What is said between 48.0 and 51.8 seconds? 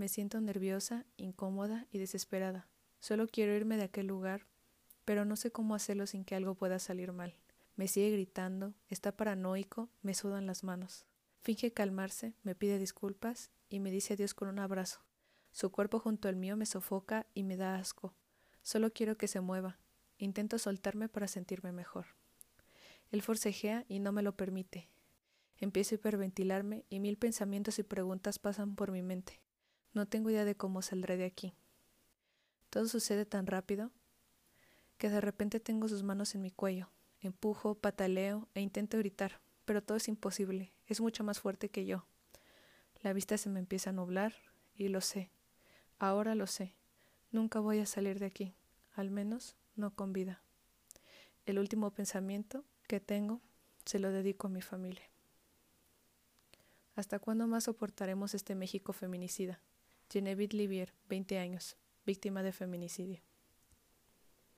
de aquí, al menos no con vida. El